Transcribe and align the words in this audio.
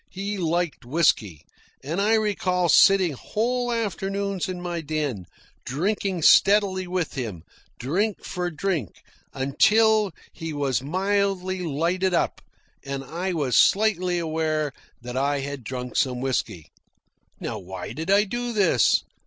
He 0.09 0.39
liked 0.39 0.83
whisky, 0.83 1.43
and 1.83 2.01
I 2.01 2.15
recall 2.15 2.69
sitting 2.69 3.13
whole 3.13 3.71
afternoons 3.71 4.49
in 4.49 4.59
my 4.59 4.81
den, 4.81 5.27
drinking 5.63 6.23
steadily 6.23 6.87
with 6.87 7.13
him, 7.13 7.43
drink 7.77 8.23
for 8.25 8.49
drink, 8.49 9.03
until 9.31 10.11
he 10.33 10.53
was 10.53 10.81
mildly 10.81 11.59
lighted 11.59 12.15
up 12.15 12.41
and 12.83 13.03
I 13.03 13.33
was 13.33 13.55
slightly 13.55 14.17
aware 14.17 14.73
that 15.03 15.15
I 15.15 15.41
had 15.41 15.63
drunk 15.63 15.95
some 15.95 16.19
whisky. 16.19 16.71
Now 17.39 17.59
why 17.59 17.93
did 17.93 18.09
I 18.09 18.23
do 18.23 18.53
this? 18.53 19.03